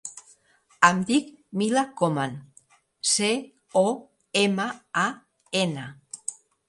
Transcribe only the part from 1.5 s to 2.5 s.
Mila Coman: